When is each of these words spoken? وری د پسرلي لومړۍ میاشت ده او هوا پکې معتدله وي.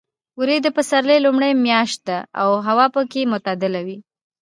وری 0.39 0.57
د 0.61 0.67
پسرلي 0.77 1.17
لومړۍ 1.25 1.53
میاشت 1.65 1.99
ده 2.07 2.19
او 2.41 2.49
هوا 2.67 2.85
پکې 2.95 3.21
معتدله 3.31 3.81
وي. 3.87 3.97